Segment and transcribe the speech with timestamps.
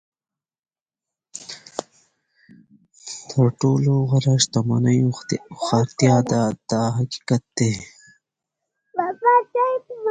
[3.29, 7.71] تر ټولو غوره شتمني هوښیارتیا ده دا حقیقت دی.